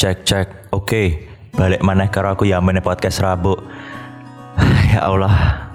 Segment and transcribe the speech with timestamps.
[0.00, 0.48] Cek cek.
[0.72, 1.28] Oke.
[1.52, 3.52] Balik mana karo aku ya mene podcast Rabu.
[4.96, 5.68] ya Allah.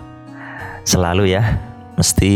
[0.82, 1.62] Selalu ya.
[1.94, 2.33] Mesti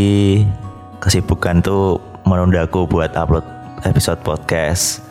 [1.02, 1.97] kesibukan tuh
[2.29, 3.41] menunda aku buat upload
[3.89, 5.02] episode podcast.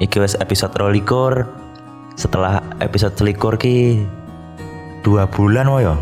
[0.00, 1.44] Iki wes episode rolikur.
[2.16, 4.08] Setelah episode selikur ki
[5.04, 5.92] dua bulan woyo.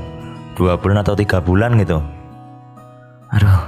[0.55, 1.99] Dua bulan atau tiga bulan gitu.
[3.35, 3.59] Aduh.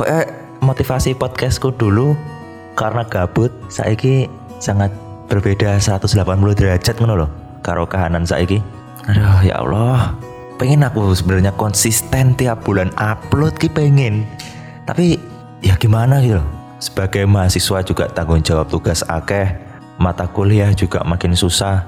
[0.00, 0.32] Kok eh,
[0.64, 2.16] motivasi podcastku dulu
[2.72, 4.32] karena gabut saiki
[4.64, 6.24] sangat berbeda 180
[6.56, 7.30] derajat ngono loh
[7.60, 8.64] karo kahanan saiki.
[9.06, 10.16] Aduh ya Allah.
[10.58, 14.26] Pengen aku sebenarnya konsisten tiap bulan upload ki pengen.
[14.88, 15.20] Tapi
[15.62, 16.42] ya gimana gitu.
[16.82, 19.54] Sebagai mahasiswa juga tanggung jawab tugas akeh,
[20.02, 21.86] mata kuliah juga makin susah.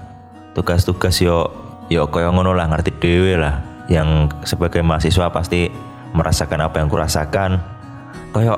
[0.54, 1.50] Tugas-tugas yo
[1.90, 3.58] yo koyo ngono lah ngerti dewe lah.
[3.90, 5.66] Yang sebagai mahasiswa pasti
[6.14, 7.58] merasakan apa yang kurasakan.
[8.30, 8.54] Koyo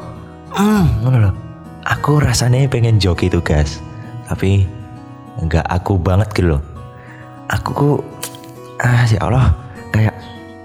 [0.53, 1.35] hmm, ngono loh.
[1.89, 3.81] Aku rasanya pengen joki tugas
[4.33, 4.65] tapi
[5.41, 6.63] nggak aku banget gitu loh.
[7.49, 7.91] Aku ku
[8.83, 9.55] ah ya Allah
[9.95, 10.17] kayak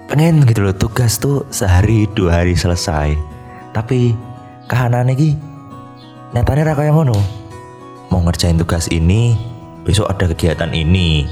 [0.08, 3.16] pengen gitu loh tugas tuh sehari dua hari selesai.
[3.72, 4.16] Tapi
[4.68, 5.38] kahanan lagi
[6.36, 7.18] nyatanya raka yang ngono.
[8.08, 9.36] Mau ngerjain tugas ini
[9.84, 11.28] besok ada kegiatan ini.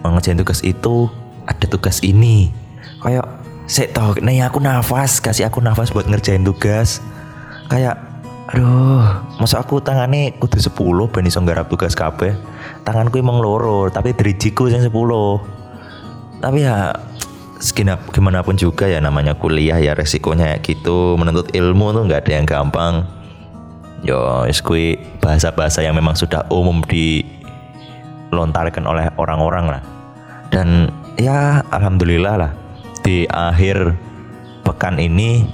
[0.00, 1.08] Mau ngerjain tugas itu
[1.44, 2.52] ada tugas ini.
[3.00, 3.24] Kayak
[3.68, 7.00] saya tau nih aku nafas kasih aku nafas buat ngerjain tugas.
[7.70, 8.09] Kayak
[8.50, 9.06] Aduh,
[9.38, 10.74] masa aku tangane kudu 10
[11.14, 12.34] ben iso nggarap tugas kabeh.
[12.82, 14.90] Tanganku emang loro, tapi drijiku sing 10.
[16.42, 16.90] Tapi ya
[17.60, 22.24] segenap gimana pun juga ya namanya kuliah ya resikonya ya gitu menuntut ilmu tuh nggak
[22.24, 23.04] ada yang gampang
[24.00, 29.84] yo iskui bahasa-bahasa yang memang sudah umum dilontarkan oleh orang-orang lah
[30.48, 30.88] dan
[31.20, 32.56] ya alhamdulillah lah
[33.04, 33.92] di akhir
[34.64, 35.44] pekan ini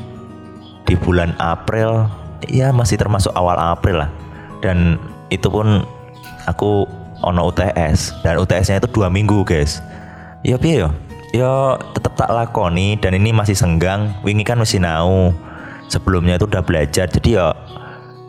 [0.87, 2.07] di bulan April
[2.45, 4.11] ya masih termasuk awal April lah.
[4.61, 5.01] Dan
[5.33, 5.85] itu pun
[6.47, 6.87] aku
[7.25, 9.81] ono UTS dan UTS-nya itu dua minggu guys.
[10.45, 10.91] Ya piye yo?
[11.35, 14.15] Yo tetap tak lakoni dan ini masih senggang.
[14.23, 15.35] Wingi kan masih nau.
[15.91, 17.07] Sebelumnya itu udah belajar.
[17.11, 17.53] Jadi ya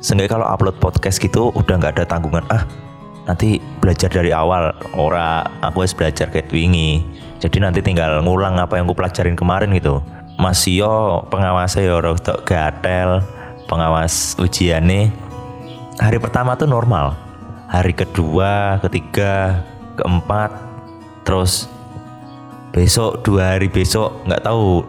[0.01, 2.43] seenggaknya kalau upload podcast gitu udah nggak ada tanggungan.
[2.49, 2.65] Ah
[3.29, 4.73] nanti belajar dari awal.
[4.97, 7.03] Ora aku harus belajar kayak wingi.
[7.37, 10.01] Jadi nanti tinggal ngulang apa yang aku pelajarin kemarin gitu.
[10.41, 10.95] Masih yo
[11.29, 13.21] pengawasnya yo rotok gatel
[13.67, 15.27] pengawas ujiannya
[15.99, 17.13] hari pertama tuh normal.
[17.67, 19.59] Hari kedua ketiga
[19.99, 20.55] keempat
[21.27, 21.67] terus
[22.71, 24.87] besok dua hari besok nggak tahu.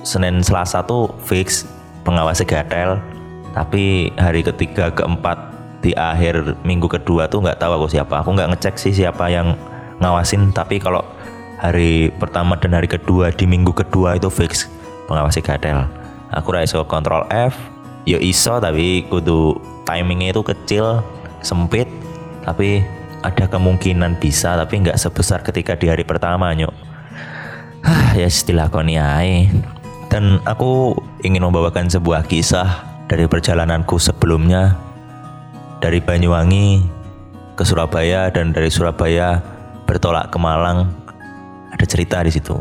[0.00, 1.68] Senin Selasa tuh fix
[2.06, 2.96] pengawasnya gatel.
[3.52, 5.36] Tapi hari ketiga keempat
[5.84, 8.22] di akhir minggu kedua tuh nggak tahu aku siapa.
[8.22, 9.58] Aku nggak ngecek sih siapa yang
[10.00, 10.54] ngawasin.
[10.54, 11.04] Tapi kalau
[11.60, 14.70] hari pertama dan hari kedua di minggu kedua itu fix
[15.10, 15.78] pengawasnya gatel.
[16.30, 17.58] Aku raiso kontrol F
[18.08, 21.04] ya iso tapi kudu timingnya itu kecil
[21.44, 21.88] sempit
[22.44, 22.84] tapi
[23.20, 26.72] ada kemungkinan bisa tapi nggak sebesar ketika di hari pertama nyok.
[27.80, 29.48] Ah ya istilah koniai
[30.12, 34.76] dan aku ingin membawakan sebuah kisah dari perjalananku sebelumnya
[35.80, 36.84] dari Banyuwangi
[37.56, 39.40] ke Surabaya dan dari Surabaya
[39.88, 40.92] bertolak ke Malang.
[41.70, 42.56] Ada cerita di situ.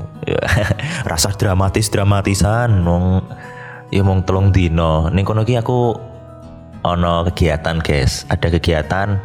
[1.12, 2.80] Rasa dramatis dramatisan
[3.90, 5.98] ya mong telung dino ning kono ki aku
[6.86, 8.24] ono kegiatan guys.
[8.32, 9.20] Ada kegiatan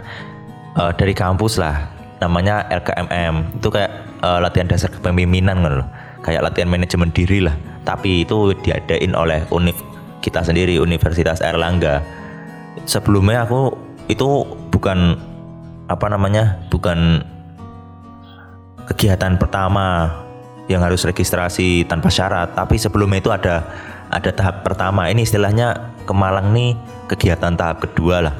[0.79, 1.91] uh, dari kampus lah.
[2.23, 3.93] Namanya LKMM itu kayak
[4.25, 5.89] uh, latihan dasar kepemimpinan kan loh
[6.25, 7.55] kayak latihan manajemen diri lah.
[7.85, 9.77] Tapi itu diadain oleh univ
[10.25, 12.01] kita sendiri Universitas Erlangga.
[12.89, 13.77] Sebelumnya aku
[14.09, 15.21] itu bukan
[15.85, 17.21] apa namanya bukan
[18.89, 20.09] kegiatan pertama
[20.73, 22.57] yang harus registrasi tanpa syarat.
[22.57, 23.69] Tapi sebelumnya itu ada
[24.15, 26.79] ada tahap pertama ini istilahnya ke Malang nih
[27.11, 28.35] kegiatan tahap kedua lah.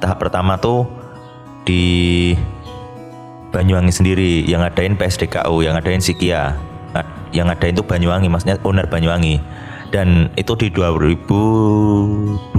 [0.00, 0.88] Tahap pertama tuh
[1.68, 2.32] di
[3.52, 6.56] Banyuwangi sendiri yang adain PSDKU yang adain Sikia.
[7.36, 9.36] Yang adain itu Banyuwangi maksudnya owner Banyuwangi.
[9.92, 12.56] Dan itu di 2002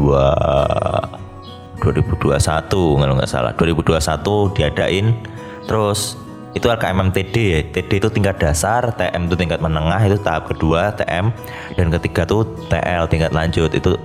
[1.82, 3.58] 2021 kalau nggak salah.
[3.58, 5.18] 2021 diadain
[5.66, 6.22] terus
[6.54, 7.60] itu LKMM TD ya.
[7.74, 11.34] TD itu tingkat dasar TM itu tingkat menengah itu tahap kedua TM
[11.78, 13.74] dan ketiga tuh TL tingkat lanjut.
[13.74, 13.98] Itu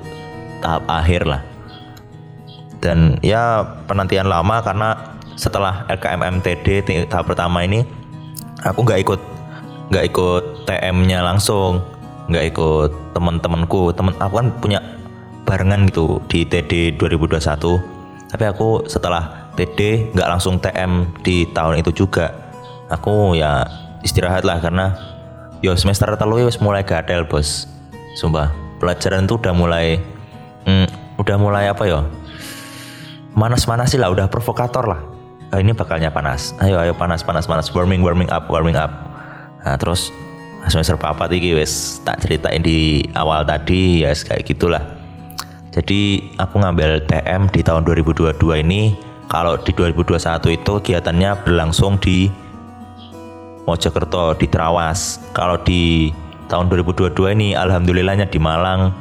[0.64, 1.44] tahap akhir lah.
[2.80, 4.96] Dan ya penantian lama karena
[5.36, 7.84] setelah LKMM TD tahap pertama ini
[8.64, 9.20] aku nggak ikut
[9.92, 11.84] nggak ikut TM-nya langsung.
[12.28, 13.92] Nggak ikut teman-temanku.
[13.92, 14.80] Teman aku kan punya
[15.48, 17.98] barengan gitu di TD 2021
[18.28, 22.30] tapi aku setelah TD nggak langsung TM di tahun itu juga.
[22.94, 23.66] Aku ya
[24.06, 24.94] istirahat lah karena
[25.58, 27.66] yo semester telu wis mulai gatel bos.
[28.14, 29.98] Sumpah pelajaran tuh udah mulai
[30.62, 32.06] hmm, udah mulai apa yo
[33.34, 35.02] manas-manas sih lah udah provokator lah.
[35.48, 36.54] Oh, ini bakalnya panas.
[36.62, 37.72] Ayo ayo panas panas panas.
[37.74, 38.94] Warming warming up warming up.
[39.66, 40.14] Nah terus
[40.70, 44.84] semester papat iki wes tak ceritain di awal tadi ya kayak gitulah.
[45.74, 48.34] Jadi aku ngambil TM di tahun 2022
[48.64, 52.32] ini kalau di 2021 itu kegiatannya berlangsung di
[53.68, 55.20] Mojokerto di Trawas.
[55.36, 56.08] Kalau di
[56.48, 58.96] tahun 2022 ini alhamdulillahnya di Malang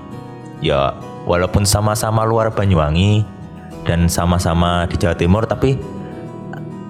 [0.59, 0.91] ya
[1.24, 3.24] walaupun sama-sama luar Banyuwangi
[3.88, 5.79] dan sama-sama di Jawa Timur tapi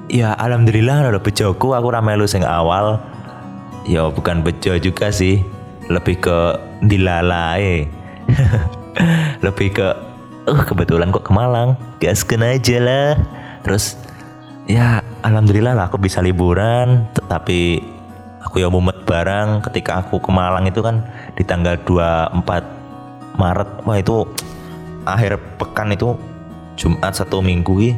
[0.10, 2.98] ya alhamdulillah ada bejoku aku ramai lu sing awal.
[3.88, 5.46] Ya bukan bejo juga sih
[5.88, 6.38] lebih ke
[6.84, 7.88] dilalae
[9.46, 10.07] lebih ke
[10.48, 11.76] uh kebetulan kok ke Malang.
[12.00, 13.12] Gasken aja lah.
[13.68, 14.00] Terus
[14.66, 17.06] ya alhamdulillah lah aku bisa liburan.
[17.14, 17.84] Tetapi
[18.42, 21.04] aku ya mumet barang ketika aku ke Malang itu kan
[21.36, 23.70] di tanggal 24 Maret.
[23.84, 24.24] Wah itu
[25.04, 26.16] akhir pekan itu
[26.78, 27.96] Jumat satu minggu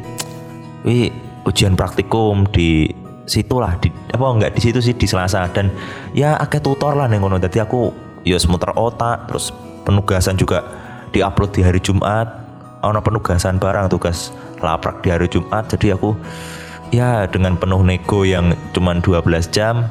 [0.86, 1.12] wih
[1.44, 2.88] ujian praktikum di
[3.28, 5.46] situ lah di apa enggak di situ sih di Selasa.
[5.54, 5.70] Dan
[6.16, 7.38] ya agak tutor lah nih ngono.
[7.38, 7.94] Jadi aku
[8.26, 9.54] ya semuter otak terus
[9.84, 10.64] penugasan juga
[11.10, 12.39] diupload di hari Jumat
[12.80, 15.68] ono penugasan barang tugas laprak di hari Jumat.
[15.68, 16.16] Jadi aku
[16.92, 19.86] ya dengan penuh nego yang cuman 12 jam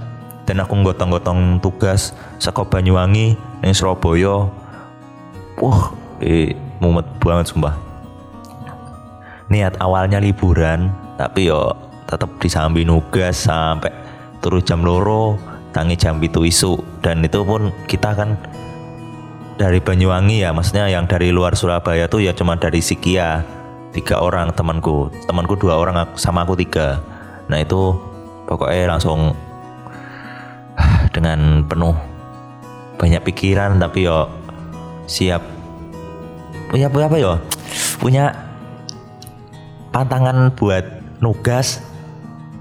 [0.50, 4.50] dan aku gotong-gotong tugas saka Banyuwangi ning Surabaya.
[5.60, 5.94] Wah
[6.24, 7.76] eh mumet banget sumpah.
[9.50, 11.74] Niat awalnya liburan tapi yo
[12.10, 13.94] tetap disambi nugas sampai
[14.42, 15.38] turun jam loro
[15.76, 18.34] tangi jam itu isu dan itu pun kita kan
[19.60, 23.44] dari Banyuwangi ya maksudnya yang dari luar Surabaya tuh ya cuma dari Sikia
[23.92, 27.04] tiga orang temanku temanku dua orang sama aku tiga.
[27.52, 27.92] Nah itu
[28.48, 29.36] pokoknya langsung
[31.16, 31.92] dengan penuh
[32.96, 34.32] banyak pikiran tapi yo
[35.12, 35.44] siap.
[36.72, 37.36] Punya apa yo?
[38.00, 38.32] Punya
[39.92, 41.84] pantangan buat nugas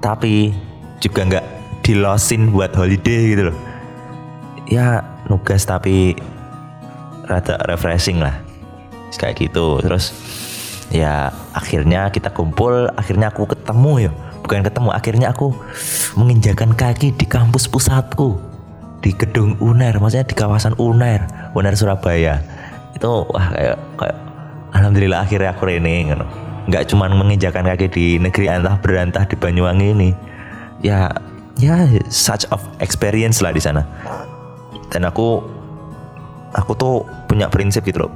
[0.03, 0.51] tapi
[0.99, 1.47] juga nggak
[1.87, 3.59] dilosin buat holiday gitu loh.
[4.67, 6.19] Ya nugas tapi
[7.29, 8.41] rada refreshing lah.
[9.15, 9.79] Kayak gitu.
[9.85, 10.17] Terus
[10.89, 14.11] ya akhirnya kita kumpul akhirnya aku ketemu ya.
[14.43, 15.53] Bukan ketemu akhirnya aku
[16.17, 18.41] menginjakan kaki di kampus pusatku.
[18.99, 22.41] Di gedung UNER maksudnya di kawasan UNER UNER Surabaya.
[22.97, 24.19] Itu wah kayak kayak
[24.75, 26.27] alhamdulillah akhirnya aku ini gitu
[26.69, 30.11] nggak cuma menginjakan kaki di negeri antah berantah di Banyuwangi ini.
[30.85, 31.09] Ya
[31.57, 33.89] ya such of experience lah di sana.
[34.93, 35.41] Dan aku
[36.55, 36.95] aku tuh
[37.29, 38.13] punya prinsip gitu loh.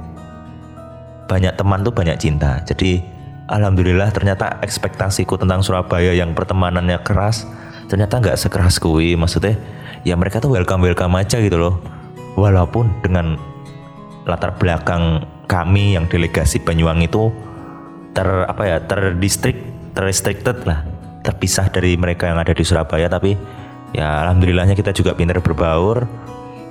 [1.29, 2.61] Banyak teman tuh banyak cinta.
[2.65, 3.01] Jadi
[3.49, 7.45] alhamdulillah ternyata ekspektasiku tentang Surabaya yang pertemanannya keras
[7.91, 9.13] ternyata nggak sekeras kui.
[9.13, 9.57] Maksudnya
[10.07, 11.75] ya mereka tuh welcome welcome aja gitu loh.
[12.33, 13.37] Walaupun dengan
[14.25, 17.29] latar belakang kami yang delegasi Banyuwangi itu
[18.15, 19.57] ter apa ya terdistrik
[19.93, 20.81] terrestricted lah.
[21.23, 23.07] Terpisah dari mereka yang ada di Surabaya.
[23.07, 23.37] Tapi
[23.95, 26.03] ya alhamdulillahnya kita juga pintar berbaur.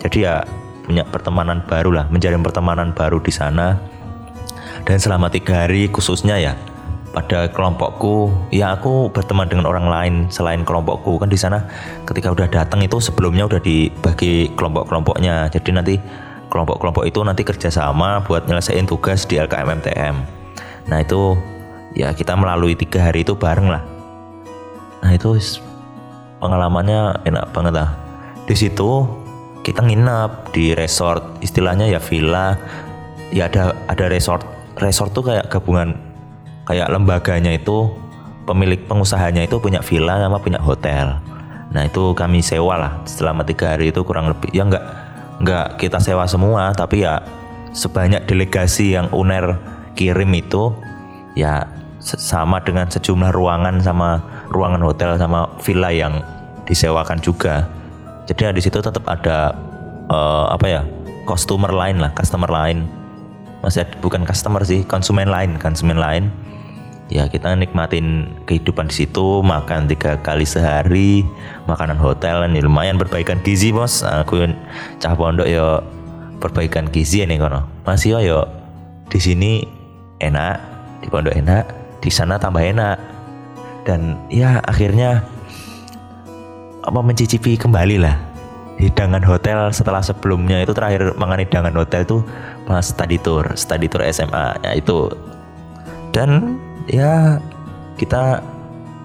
[0.02, 0.42] Jadi ya
[0.92, 3.80] punya pertemanan baru lah menjalin pertemanan baru di sana.
[4.84, 6.52] Dan selama tiga hari khususnya ya
[7.16, 11.16] pada kelompokku ya aku berteman dengan orang lain selain kelompokku.
[11.16, 11.64] Kan di sana
[12.04, 15.48] ketika udah datang itu sebelumnya udah dibagi kelompok-kelompoknya.
[15.48, 15.94] Jadi nanti
[16.52, 20.42] kelompok-kelompok itu nanti kerjasama buat nyelesain tugas di LKM MTM
[20.86, 21.38] nah itu
[21.94, 23.82] ya kita melalui tiga hari itu bareng lah.
[25.02, 25.38] Nah itu
[26.42, 27.90] pengalamannya enak banget lah.
[28.46, 29.06] Di situ
[29.62, 32.58] kita nginap di resort istilahnya ya villa.
[33.32, 34.44] Ya ada ada resort
[34.76, 35.96] resort tuh kayak gabungan
[36.68, 37.88] kayak lembaganya itu
[38.44, 41.16] pemilik pengusahanya itu punya villa sama punya hotel.
[41.72, 44.52] Nah itu kami sewa lah selama tiga hari itu kurang lebih.
[44.52, 44.84] Ya nggak
[45.40, 47.24] nggak kita sewa semua tapi ya
[47.72, 49.56] sebanyak delegasi yang uner
[49.96, 50.76] kirim itu
[51.32, 51.64] ya
[52.02, 54.20] sama dengan sejumlah ruangan sama
[54.52, 56.20] ruangan hotel sama villa yang
[56.68, 57.64] disewakan juga.
[58.26, 59.54] Jadi di situ tetap ada
[60.10, 60.82] uh, apa ya
[61.26, 62.86] customer lain lah, customer lain.
[63.62, 66.30] Masih bukan customer sih, konsumen lain, konsumen lain.
[67.12, 71.22] Ya kita nikmatin kehidupan di situ, makan tiga kali sehari,
[71.68, 74.00] makanan hotel, ini lumayan perbaikan gizi bos.
[74.02, 74.48] Aku
[74.96, 75.84] cah pondok yo
[76.40, 77.68] perbaikan gizi ini kono.
[77.84, 78.40] Masih yo, yo
[79.12, 79.62] di sini
[80.24, 80.56] enak
[81.04, 81.68] di pondok enak
[82.00, 82.96] di sana tambah enak
[83.84, 85.22] dan ya akhirnya
[86.82, 88.32] apa mencicipi kembali lah
[88.82, 90.58] hidangan hotel setelah sebelumnya.
[90.62, 92.18] Itu terakhir makan hidangan hotel itu
[92.66, 95.10] pas study tour study tour SMA ya itu.
[96.10, 96.58] Dan
[96.90, 97.38] ya
[97.96, 98.42] kita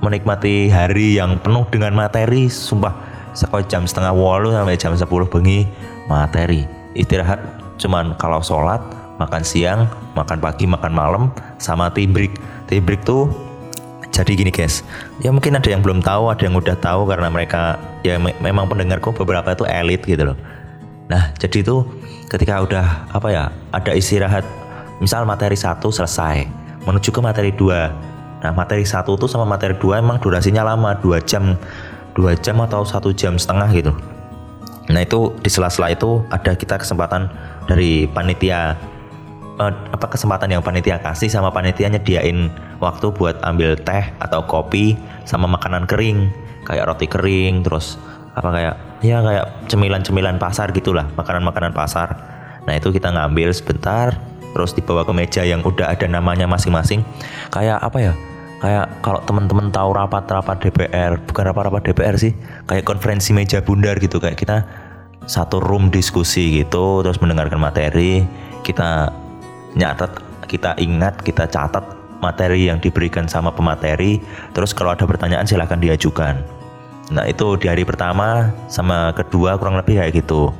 [0.02, 2.50] menikmati hari yang penuh dengan materi.
[2.50, 2.94] Sumpah
[3.38, 5.70] sekolah jam setengah walu sampai jam 10 bengi
[6.10, 6.66] materi.
[6.98, 7.40] Istirahat
[7.78, 8.82] cuman kalau sholat
[9.22, 9.86] makan siang,
[10.18, 11.24] makan pagi, makan malam,
[11.62, 12.38] sama tea break.
[12.66, 13.30] Tea tuh
[14.18, 14.82] jadi gini guys.
[15.22, 18.66] Ya mungkin ada yang belum tahu ada yang udah tahu karena mereka ya me memang
[18.66, 20.38] pendengarku beberapa itu elit gitu loh.
[21.06, 21.86] Nah jadi itu
[22.34, 24.42] ketika udah apa ya ada istirahat
[24.98, 26.50] misal materi satu selesai
[26.90, 27.94] menuju ke materi dua.
[28.42, 31.54] Nah materi satu tuh sama materi dua emang durasinya lama dua jam
[32.18, 33.94] dua jam atau satu jam setengah gitu.
[34.90, 37.30] Nah itu di sela-sela itu ada kita kesempatan
[37.70, 38.74] dari panitia
[39.58, 44.96] uh, apa kesempatan yang panitia kasih sama panitia nyediain waktu buat ambil teh atau kopi
[45.26, 46.30] sama makanan kering
[46.64, 47.98] kayak roti kering terus
[48.38, 52.14] apa kayak ya kayak cemilan-cemilan pasar gitulah makanan-makanan pasar.
[52.70, 54.14] Nah itu kita ngambil sebentar
[54.54, 57.02] terus dibawa ke meja yang udah ada namanya masing-masing.
[57.50, 58.14] Kayak apa ya?
[58.58, 62.34] Kayak kalau teman-teman tahu rapat-rapat DPR bukan rapat-rapat DPR sih
[62.66, 64.66] kayak konferensi meja bundar gitu kayak kita
[65.30, 68.26] satu room diskusi gitu terus mendengarkan materi
[68.66, 69.14] kita
[69.78, 70.10] nyatet
[70.50, 71.86] kita ingat kita catat
[72.20, 74.18] materi yang diberikan sama pemateri.
[74.56, 76.42] Terus kalau ada pertanyaan silahkan diajukan.
[77.14, 80.52] Nah itu di hari pertama sama kedua kurang lebih kayak gitu.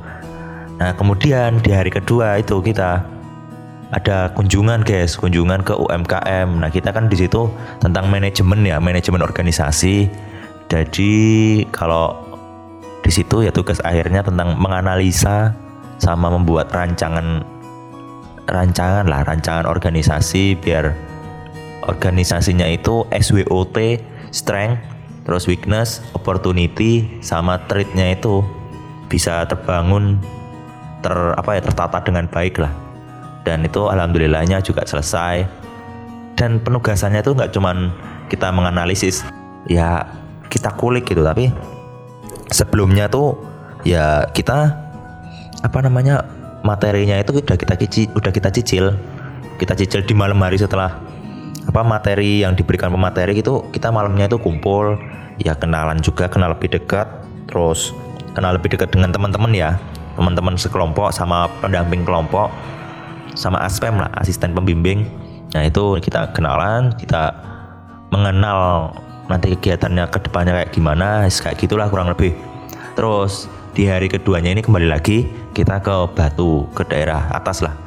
[0.78, 3.04] Nah kemudian di hari kedua itu kita
[3.90, 5.18] ada kunjungan guys.
[5.18, 7.50] Kunjungan ke UMKM nah kita kan di situ
[7.82, 10.08] tentang manajemen ya manajemen organisasi.
[10.68, 11.12] Jadi
[11.72, 12.12] kalau
[13.00, 15.56] di situ ya tugas akhirnya tentang menganalisa
[15.96, 17.40] sama membuat rancangan
[18.48, 20.96] rancangan lah rancangan organisasi biar
[21.84, 23.76] organisasinya itu SWOT
[24.32, 24.80] strength
[25.28, 28.40] terus weakness opportunity sama threatnya itu
[29.12, 30.16] bisa terbangun
[31.04, 32.72] ter apa ya tertata dengan baik lah.
[33.44, 35.44] Dan itu alhamdulillahnya juga selesai.
[36.36, 37.92] Dan penugasannya itu nggak cuman
[38.28, 39.24] kita menganalisis
[39.66, 40.06] ya
[40.52, 41.50] kita kulik gitu tapi
[42.52, 43.36] sebelumnya tuh
[43.82, 44.70] ya kita
[45.64, 46.22] apa namanya
[46.62, 48.84] materinya itu udah kita cicil, udah kita cicil.
[49.58, 51.02] Kita cicil di malam hari setelah
[51.68, 54.96] apa materi yang diberikan pemateri itu kita malamnya itu kumpul
[55.36, 57.04] ya kenalan juga kenal lebih dekat
[57.44, 57.92] terus
[58.32, 59.70] kenal lebih dekat dengan teman-teman ya.
[60.18, 62.50] Teman-teman sekelompok sama pendamping kelompok
[63.38, 65.06] sama aspem lah asisten pembimbing.
[65.54, 67.34] Nah itu kita kenalan kita
[68.10, 68.90] mengenal
[69.28, 72.34] nanti kegiatannya ke depannya kayak gimana kayak gitulah kurang lebih.
[72.98, 73.46] Terus
[73.78, 75.22] di hari keduanya ini kembali lagi
[75.54, 77.78] kita ke Batu ke daerah atas lah.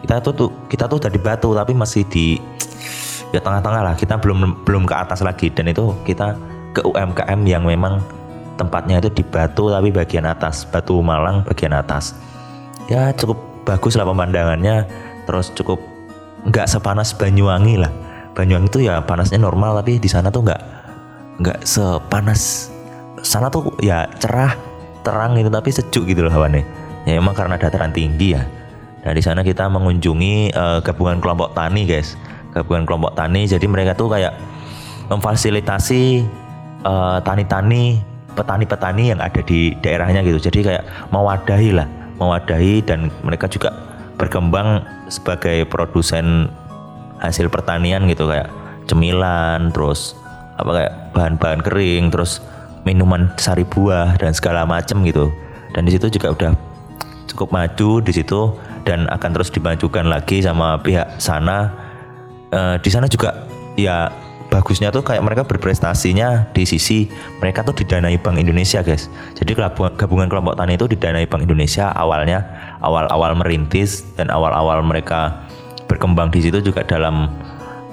[0.00, 2.40] Kita tuh, kita tuh dari Batu tapi masih di
[3.28, 3.92] ya tengah-tengah lah.
[3.92, 5.52] Kita belum belum ke atas lagi.
[5.52, 6.32] Dan itu kita
[6.72, 8.00] ke UMKM yang memang
[8.56, 10.64] tempatnya itu di Batu tapi bagian atas.
[10.64, 12.16] Batu Malang bagian atas.
[12.88, 13.36] Ya cukup
[13.68, 14.88] bagus lah pemandangannya.
[15.28, 15.76] Terus cukup
[16.48, 17.92] nggak sepanas Banyuwangi lah.
[18.32, 20.62] Banyuwangi itu ya panasnya normal tapi di sana tuh nggak
[21.44, 22.72] nggak sepanas.
[23.20, 24.73] Sana tuh ya cerah
[25.04, 26.64] terang gitu tapi sejuk gitu loh hawannya.
[27.04, 28.42] Ya emang karena dataran tinggi ya.
[29.04, 32.16] Dan di sana kita mengunjungi uh, gabungan kelompok tani guys.
[32.56, 34.32] Gabungan kelompok tani jadi mereka tuh kayak
[35.12, 36.24] memfasilitasi
[36.88, 38.00] uh, tani-tani
[38.34, 40.48] petani-petani yang ada di daerahnya gitu.
[40.48, 43.74] Jadi kayak mewadahi lah mewadahi dan mereka juga
[44.16, 46.48] berkembang sebagai produsen
[47.20, 48.24] hasil pertanian gitu.
[48.32, 48.48] Kayak
[48.88, 50.16] cemilan terus
[50.54, 52.38] apa kayak bahan-bahan kering terus
[52.84, 55.32] minuman sari buah dan segala macam gitu.
[55.74, 56.52] Dan di situ juga udah
[57.26, 58.54] cukup maju di situ
[58.86, 61.72] dan akan terus dimajukan lagi sama pihak sana.
[62.52, 64.12] E, di sana juga ya
[64.52, 67.10] bagusnya tuh kayak mereka berprestasinya di sisi
[67.42, 69.10] mereka tuh didanai Bank Indonesia guys.
[69.34, 69.56] Jadi
[69.98, 72.46] gabungan kelompok tani itu didanai Bank Indonesia awalnya
[72.78, 75.42] awal-awal merintis dan awal-awal mereka
[75.90, 77.32] berkembang di situ juga dalam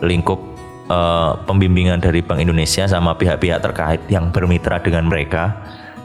[0.05, 0.50] lingkup
[0.91, 5.55] uh, pembimbingan dari Bank Indonesia sama pihak-pihak terkait yang bermitra dengan mereka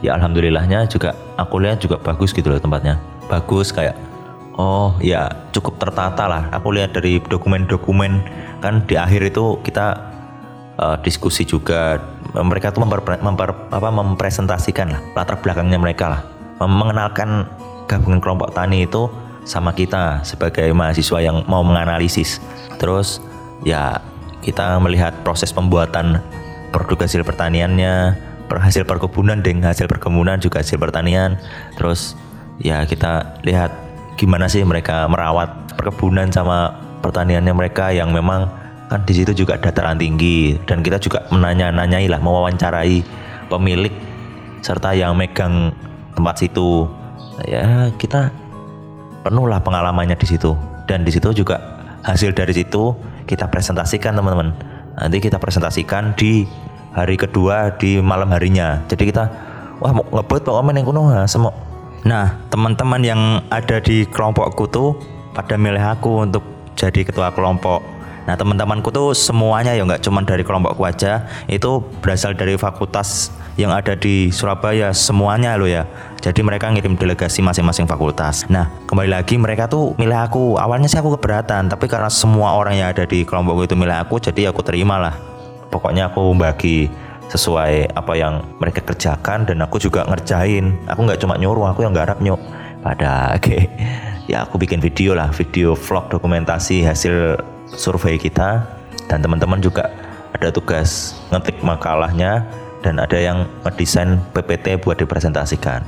[0.04, 3.00] ya alhamdulillahnya juga aku lihat juga bagus gitu loh tempatnya.
[3.26, 3.98] Bagus kayak
[4.54, 6.42] oh ya cukup tertata lah.
[6.54, 8.22] Aku lihat dari dokumen-dokumen
[8.62, 9.98] kan di akhir itu kita
[10.78, 11.98] uh, diskusi juga
[12.36, 16.20] mereka tuh memper, memper, apa, mempresentasikan lah latar belakangnya mereka lah.
[16.56, 17.44] Mengenalkan
[17.84, 19.08] gabungan kelompok tani itu
[19.46, 22.40] sama kita sebagai mahasiswa yang mau menganalisis.
[22.80, 23.20] Terus
[23.64, 24.00] ya
[24.46, 26.22] kita melihat proses pembuatan
[26.70, 28.14] produk hasil pertaniannya,
[28.46, 31.34] hasil perkebunan dengan hasil perkebunan juga hasil pertanian.
[31.74, 32.14] Terus
[32.62, 33.74] ya kita lihat
[34.14, 36.70] gimana sih mereka merawat perkebunan sama
[37.02, 38.46] pertaniannya mereka yang memang
[38.86, 40.54] kan di situ juga dataran tinggi.
[40.62, 43.02] Dan kita juga menanya-nanyai lah mewawancarai
[43.50, 43.92] pemilik
[44.62, 45.74] serta yang megang
[46.14, 46.86] tempat situ.
[47.50, 48.30] Ya kita
[49.26, 50.54] penuh lah pengalamannya di situ.
[50.86, 51.58] Dan di situ juga
[52.06, 52.94] hasil dari situ
[53.26, 54.54] kita presentasikan teman-teman.
[54.96, 56.48] Nanti kita presentasikan di
[56.96, 58.80] hari kedua di malam harinya.
[58.88, 59.28] Jadi kita
[59.80, 61.52] wah mau ngebut pokoknya yang kuno semua
[62.06, 64.94] nah teman-teman yang ada di kelompokku tuh
[65.34, 66.44] pada milih aku untuk
[66.78, 67.82] jadi ketua kelompok
[68.26, 73.72] Nah teman-temanku tuh semuanya ya nggak cuma dari kelompokku aja, itu berasal dari fakultas yang
[73.72, 75.86] ada di Surabaya semuanya loh ya.
[76.20, 78.44] Jadi mereka ngirim delegasi masing-masing fakultas.
[78.50, 80.44] Nah kembali lagi mereka tuh milih aku.
[80.58, 84.18] Awalnya sih aku keberatan, tapi karena semua orang yang ada di kelompokku itu milih aku,
[84.18, 85.14] jadi aku terima lah.
[85.70, 86.90] Pokoknya aku bagi
[87.26, 90.78] sesuai apa yang mereka kerjakan dan aku juga ngerjain.
[90.86, 92.38] Aku nggak cuma nyuruh, aku yang garap nyuk.
[92.82, 93.42] Pada oke.
[93.42, 93.62] Okay.
[94.26, 97.38] Ya aku bikin video lah, video vlog dokumentasi hasil
[97.74, 98.62] survei kita
[99.10, 99.90] dan teman-teman juga
[100.36, 102.44] ada tugas ngetik makalahnya
[102.84, 105.82] dan ada yang ngedesain PPT buat dipresentasikan.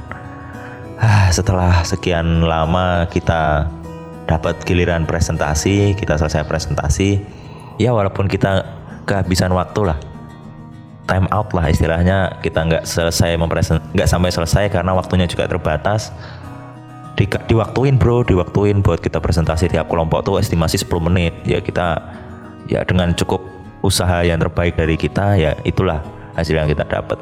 [0.99, 3.71] Ah, setelah sekian lama kita
[4.27, 7.23] dapat giliran presentasi, kita selesai presentasi,
[7.79, 8.67] ya walaupun kita
[9.07, 9.99] kehabisan waktu lah,
[11.09, 16.13] time out lah istilahnya kita nggak selesai mempresent nggak sampai selesai karena waktunya juga terbatas
[17.19, 21.35] di, diwaktuin bro diwaktuin buat kita presentasi tiap kelompok tuh estimasi 10 menit.
[21.43, 21.99] Ya kita
[22.71, 23.43] ya dengan cukup
[23.83, 25.99] usaha yang terbaik dari kita ya itulah
[26.39, 27.19] hasil yang kita dapat.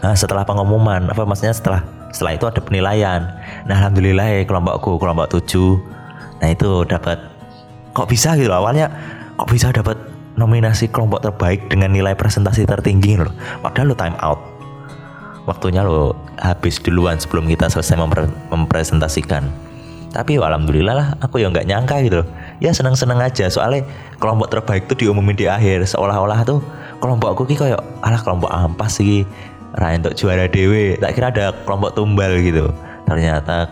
[0.00, 1.82] Nah setelah pengumuman apa maksudnya setelah
[2.14, 3.20] setelah itu ada penilaian.
[3.66, 5.98] Nah alhamdulillah ya kelompokku kelompok 7
[6.38, 7.18] nah itu dapat
[7.90, 8.54] kok bisa gitu?
[8.54, 8.94] Awalnya
[9.34, 9.98] kok bisa dapat
[10.38, 13.34] nominasi kelompok terbaik dengan nilai presentasi tertinggi loh.
[13.62, 14.53] Padahal lo time out
[15.44, 19.48] waktunya lo habis duluan sebelum kita selesai mempre mempresentasikan.
[20.14, 22.22] Tapi alhamdulillah lah aku ya nggak nyangka gitu.
[22.62, 23.82] Ya seneng-seneng aja soalnya
[24.22, 25.82] kelompok terbaik tuh diumumin di akhir.
[25.90, 26.62] Seolah-olah tuh
[27.02, 29.26] kelompokku ki kayak alah kelompok ampas sih
[29.74, 32.70] Raya untuk juara dewe tak kira ada kelompok tumbal gitu.
[33.10, 33.66] Ternyata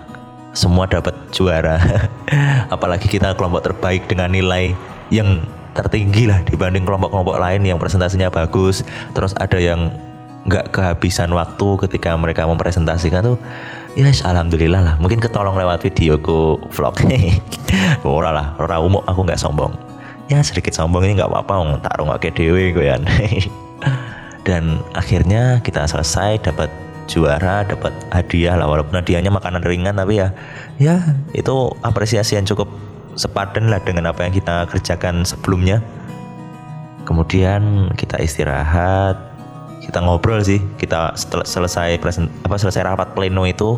[0.50, 1.78] semua dapat juara.
[2.74, 4.74] Apalagi kita kelompok terbaik dengan nilai
[5.14, 5.46] yang
[5.78, 8.82] tertinggi lah dibanding kelompok-kelompok lain yang presentasinya bagus.
[9.14, 9.94] Terus ada yang
[10.42, 13.38] nggak kehabisan waktu ketika mereka mempresentasikan tuh
[13.94, 14.94] ya yes, alhamdulillah lah.
[14.98, 16.98] Mungkin ketolong lewat videoku vlog.
[18.02, 19.72] Ora lah ora umum aku nggak sombong.
[20.26, 22.88] Ya sedikit sombong ini nggak apa-apa taruh nggak kayak dewe gue
[24.48, 26.68] dan akhirnya kita selesai dapat
[27.06, 28.66] juara dapat hadiah lah.
[28.66, 30.34] Walaupun hadiahnya makanan ringan tapi ya
[30.80, 31.00] ya
[31.36, 32.68] itu apresiasi yang cukup
[33.14, 35.84] sepadan lah dengan apa yang kita kerjakan sebelumnya.
[37.02, 39.31] Kemudian kita istirahat
[39.92, 40.56] kita ngobrol sih.
[40.80, 41.12] Kita
[41.44, 43.76] selesai present, apa selesai rapat pleno itu.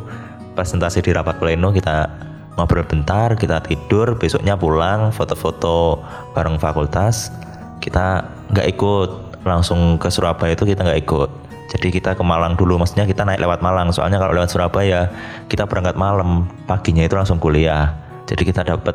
[0.55, 2.07] Presentasi di rapat pleno kita
[2.55, 5.99] ngobrol bentar kita tidur besoknya pulang foto-foto
[6.39, 7.35] bareng fakultas.
[7.83, 8.23] Kita
[8.55, 9.11] nggak ikut
[9.43, 11.31] langsung ke Surabaya itu kita nggak ikut.
[11.75, 13.91] Jadi kita ke Malang dulu maksudnya kita naik lewat Malang.
[13.91, 15.11] Soalnya kalau lewat Surabaya
[15.51, 17.91] kita berangkat malam paginya itu langsung kuliah.
[18.31, 18.95] Jadi kita dapat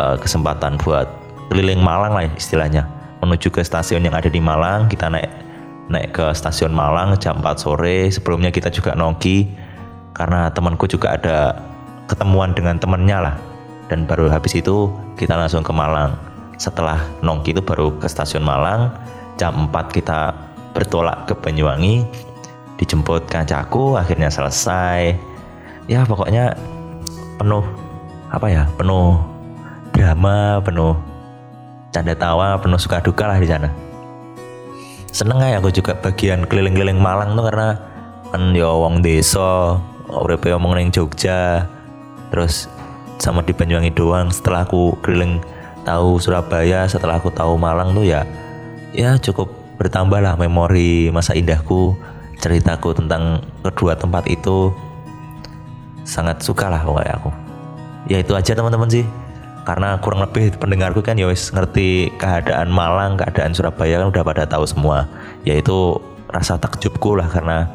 [0.00, 1.04] uh, kesempatan buat
[1.52, 2.88] keliling Malang lah istilahnya.
[3.20, 5.49] Menuju ke stasiun yang ada di Malang kita naik
[5.90, 8.08] naik ke stasiun Malang jam 4 sore.
[8.08, 9.50] Sebelumnya kita juga nongki
[10.14, 11.58] karena temanku juga ada
[12.06, 13.36] ketemuan dengan temennya lah.
[13.90, 16.14] Dan baru habis itu kita langsung ke Malang.
[16.56, 18.94] Setelah nongki itu baru ke stasiun Malang.
[19.36, 20.30] Jam 4 kita
[20.70, 22.06] bertolak ke Banyuwangi
[22.78, 25.18] dijemput kancaku akhirnya selesai.
[25.90, 26.54] Ya pokoknya
[27.36, 27.66] penuh
[28.30, 29.18] apa ya penuh
[29.90, 30.94] drama penuh
[31.90, 33.89] canda tawa penuh suka duka lah di sana
[35.10, 37.78] seneng aja aku juga bagian keliling-keliling Malang tuh karena
[38.30, 39.78] kan ya wong desa
[40.10, 41.66] uripe omong ning Jogja.
[42.30, 42.70] Terus
[43.18, 45.42] sama di Banyuwangi doang setelah aku keliling
[45.82, 48.22] tahu Surabaya setelah aku tahu Malang tuh ya
[48.94, 49.50] ya cukup
[49.82, 51.96] bertambah lah memori masa indahku
[52.40, 54.72] ceritaku tentang kedua tempat itu.
[56.06, 57.30] Sangat suka lah pokoknya aku.
[58.08, 59.04] Ya itu aja teman-teman sih
[59.64, 64.44] karena kurang lebih pendengarku kan ya wis ngerti keadaan Malang, keadaan Surabaya kan udah pada
[64.48, 65.04] tahu semua.
[65.44, 66.00] Yaitu
[66.32, 67.68] rasa takjubku lah karena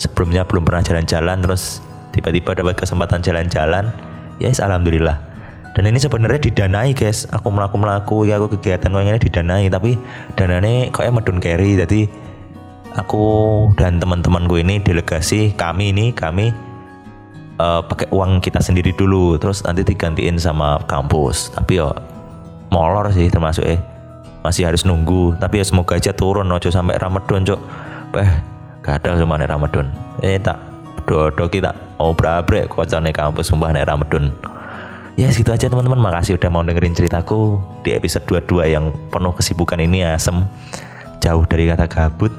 [0.00, 1.84] sebelumnya belum pernah jalan-jalan terus
[2.16, 3.92] tiba-tiba dapat kesempatan jalan-jalan.
[4.40, 5.20] Ya yes, alhamdulillah.
[5.76, 7.28] Dan ini sebenarnya didanai guys.
[7.30, 9.90] Aku melaku melaku ya aku kegiatan kayak ini didanai tapi
[10.34, 12.08] dananya ya medun carry jadi
[12.96, 13.24] aku
[13.78, 16.50] dan teman-temanku ini delegasi kami ini kami
[17.58, 21.52] uh, pakai uang kita sendiri dulu terus nanti digantiin sama kampus.
[21.52, 21.90] Tapi ya
[22.72, 23.78] molor sih termasuk eh.
[24.40, 27.60] Masih harus nunggu tapi ya semoga aja turun ojo sampai Ramadan cok
[28.22, 28.32] eh
[28.80, 29.90] gak ada cuma Ramadan.
[30.22, 30.56] Eh tak
[31.04, 34.30] dodo kita oh brabrek kocane kampus sumpah nek Ramadan.
[35.18, 35.98] Ya segitu aja teman-teman.
[35.98, 40.46] Makasih udah mau dengerin ceritaku di episode 22 yang penuh kesibukan ini asem.
[41.18, 42.30] Jauh dari kata gabut.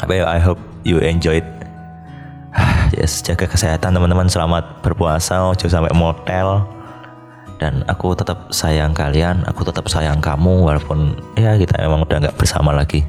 [0.00, 1.44] Tapi I hope you enjoyed
[2.94, 4.26] yes jaga kesehatan teman-teman.
[4.26, 6.66] Selamat berpuasa ojo sampai motel.
[7.60, 12.36] Dan aku tetap sayang kalian aku tetap sayang kamu walaupun ya kita emang udah nggak
[12.40, 13.04] bersama lagi.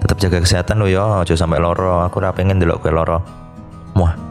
[0.00, 2.04] Tetap jaga kesehatan lo ya ojo sampai loro.
[2.04, 3.24] Aku udah pengen dulu ke loro.
[3.96, 4.29] Muah